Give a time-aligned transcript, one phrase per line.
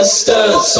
[0.00, 0.78] sisters,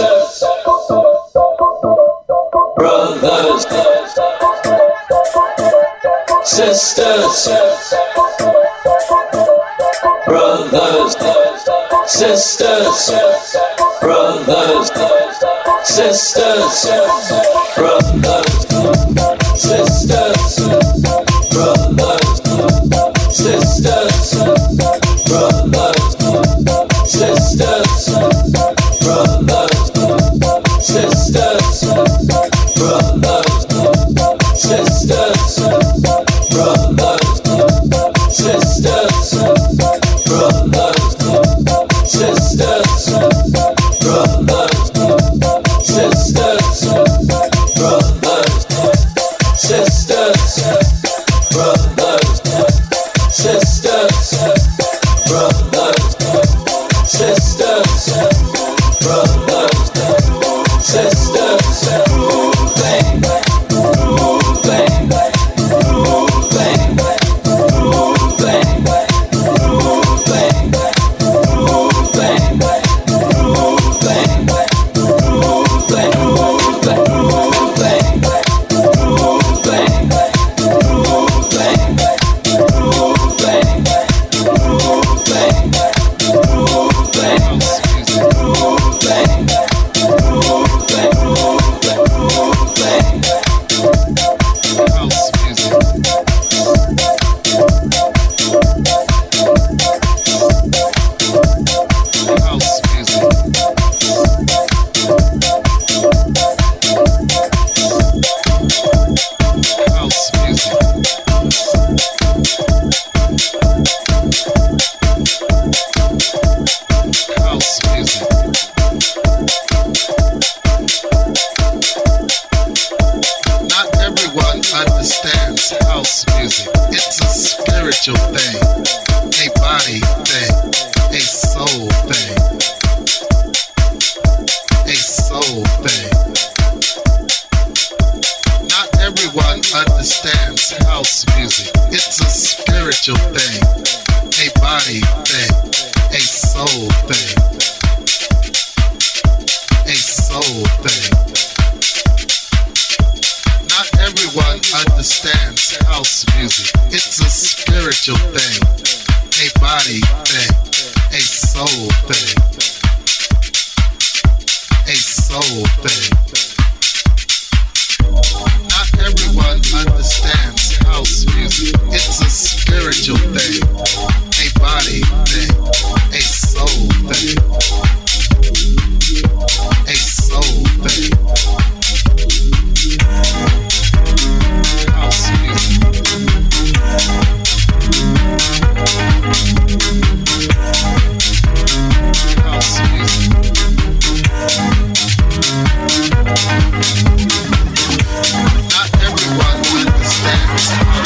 [200.92, 201.04] a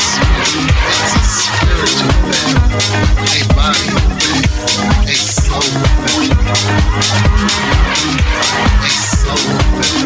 [5.15, 5.61] soul
[6.07, 6.31] thing,
[8.83, 9.37] a soul
[9.83, 10.06] thing.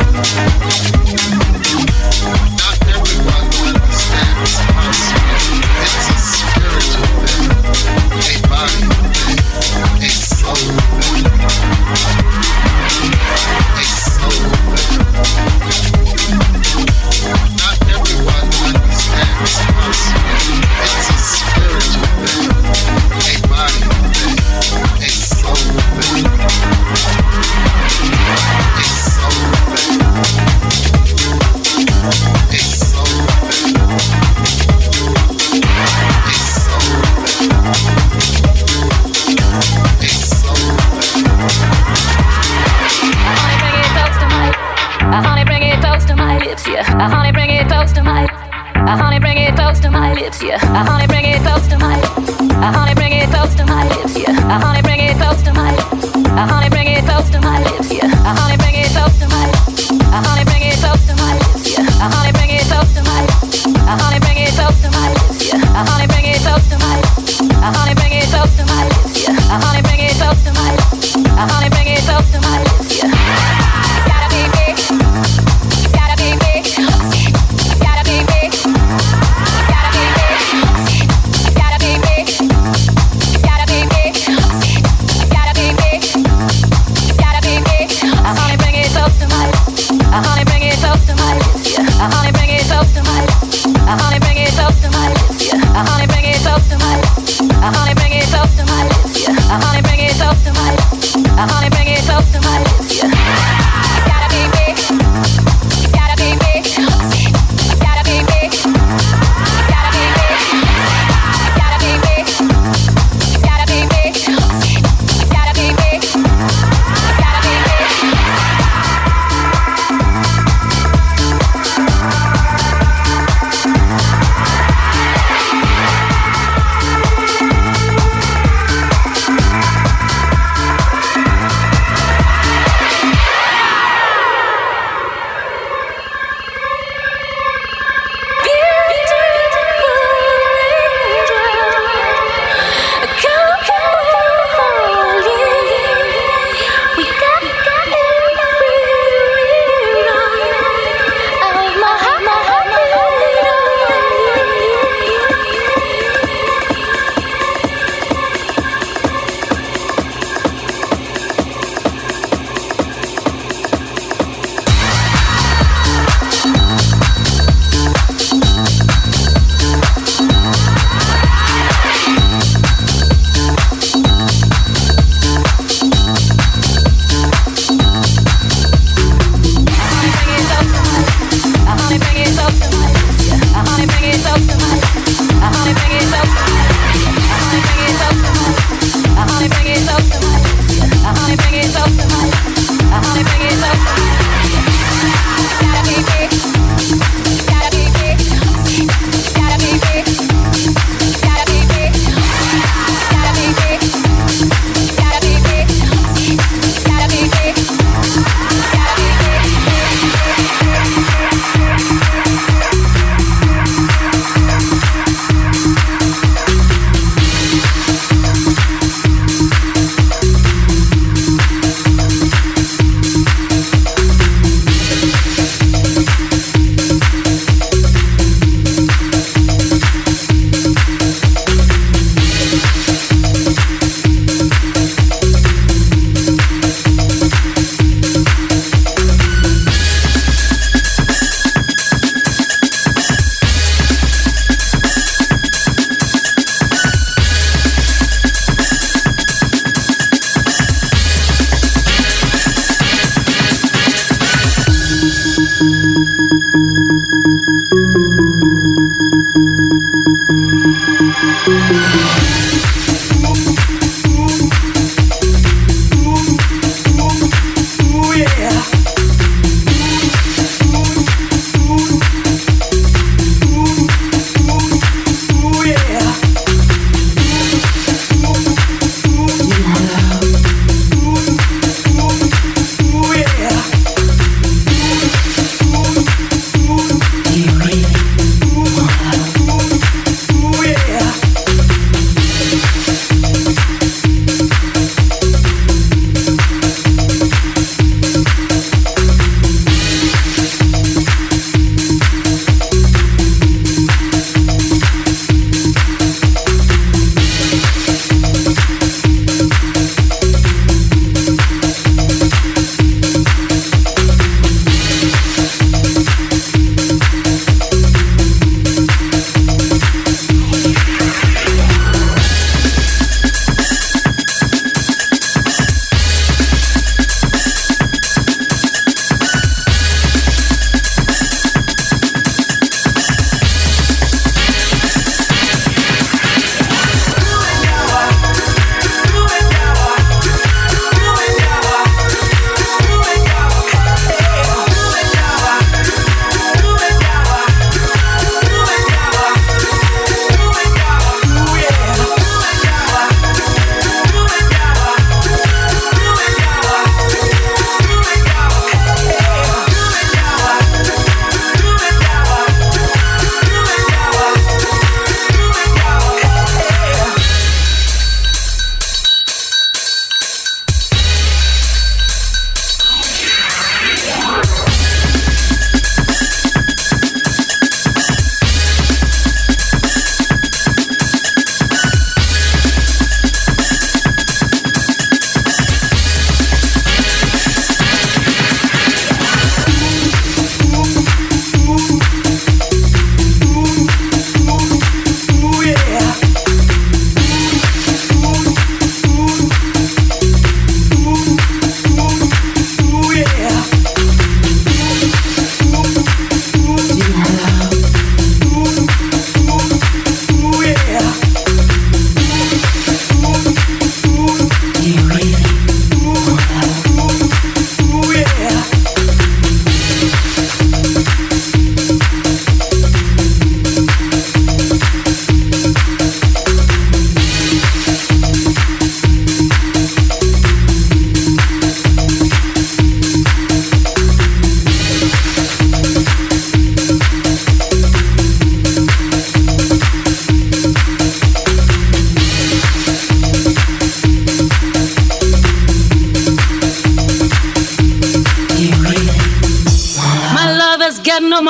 [451.21, 451.50] No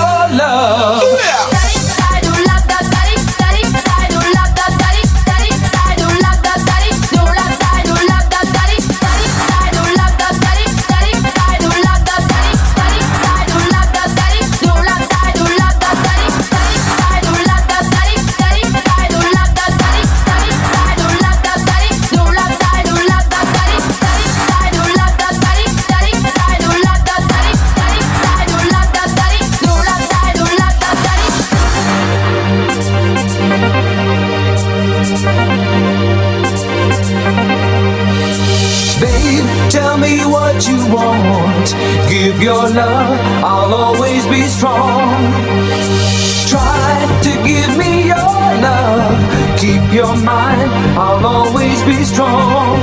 [50.01, 50.69] you're mine.
[50.97, 52.79] I'll always be strong.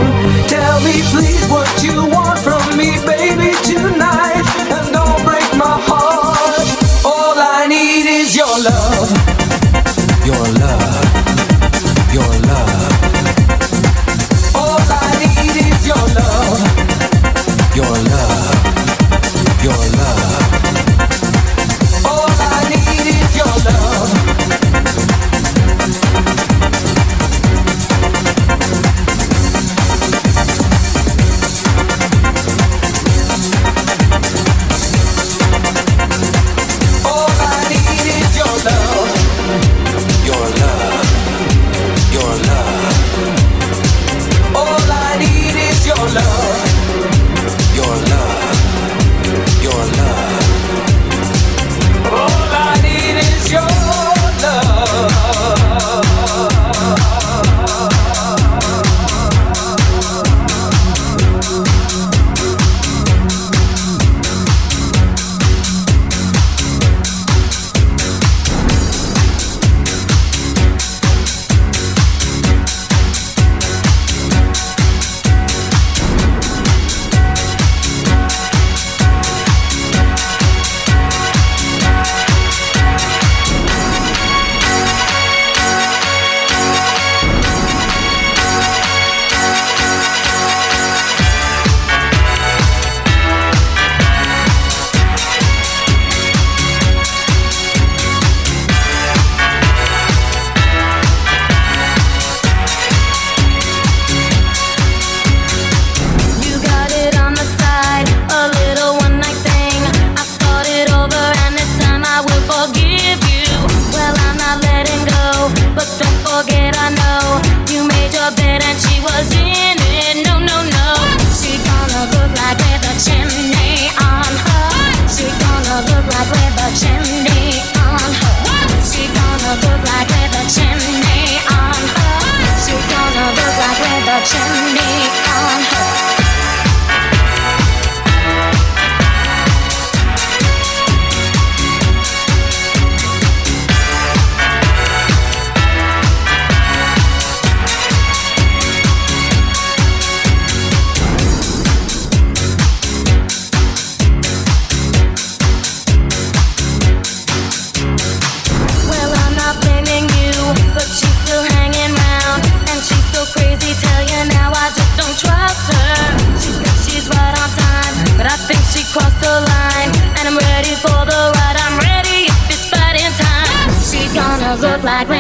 [0.49, 1.28] Tell me, please.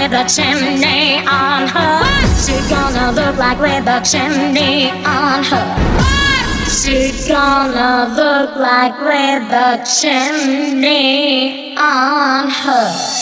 [0.08, 2.00] With a chimney on her?
[2.00, 5.66] What's she gonna look like with a chimney on her?
[5.98, 13.17] What's she gonna look like with a chimney on her?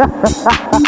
[0.00, 0.80] Hahaha.